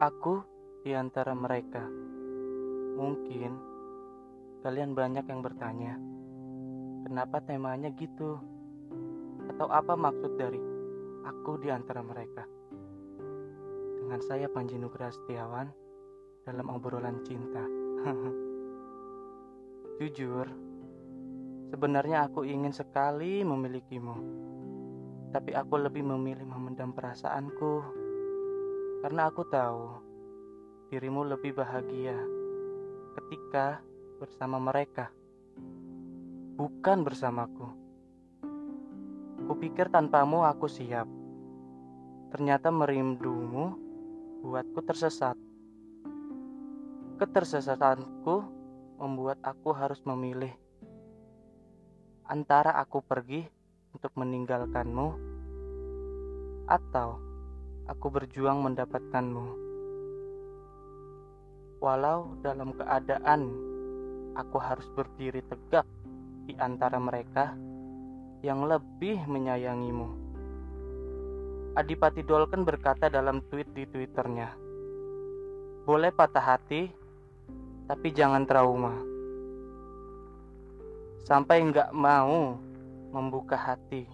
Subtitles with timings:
[0.00, 0.40] Aku
[0.80, 1.84] di antara mereka.
[2.96, 3.52] Mungkin
[4.64, 6.00] kalian banyak yang bertanya,
[7.04, 8.40] kenapa temanya gitu?
[9.52, 10.56] Atau apa maksud dari
[11.28, 12.48] aku di antara mereka?
[14.00, 15.68] Dengan saya Panji Nugraha Setiawan
[16.48, 17.60] dalam obrolan cinta.
[20.00, 20.48] Jujur,
[21.76, 24.16] sebenarnya aku ingin sekali memilikimu.
[25.28, 28.08] Tapi aku lebih memilih memendam perasaanku.
[29.00, 29.96] Karena aku tahu
[30.92, 32.12] dirimu lebih bahagia
[33.16, 33.80] ketika
[34.20, 35.08] bersama mereka,
[36.60, 37.64] bukan bersamaku.
[39.48, 41.08] Kupikir tanpamu aku siap.
[42.28, 43.72] Ternyata merindumu
[44.44, 45.32] buatku tersesat.
[47.16, 48.44] Ketersesatanku
[49.00, 50.52] membuat aku harus memilih
[52.28, 53.48] antara aku pergi
[53.96, 55.08] untuk meninggalkanmu
[56.68, 57.29] atau
[57.90, 59.46] aku berjuang mendapatkanmu.
[61.82, 63.50] Walau dalam keadaan
[64.38, 65.82] aku harus berdiri tegak
[66.46, 67.50] di antara mereka
[68.46, 70.06] yang lebih menyayangimu.
[71.74, 74.54] Adipati Dolken berkata dalam tweet di Twitternya,
[75.82, 76.86] boleh patah hati,
[77.90, 78.94] tapi jangan trauma.
[81.26, 82.54] Sampai nggak mau
[83.10, 84.06] membuka hati,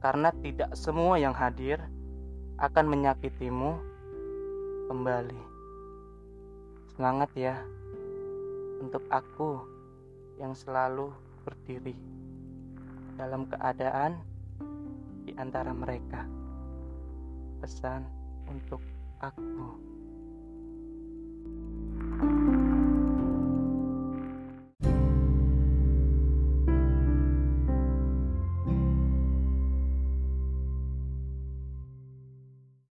[0.00, 1.80] karena tidak semua yang hadir
[2.62, 3.74] akan menyakitimu
[4.86, 5.42] kembali.
[6.94, 7.58] Semangat ya
[8.78, 9.58] untuk aku
[10.38, 11.10] yang selalu
[11.42, 11.98] berdiri
[13.18, 14.22] dalam keadaan
[15.26, 16.22] di antara mereka.
[17.58, 18.06] Pesan
[18.46, 18.78] untuk
[19.18, 19.74] aku.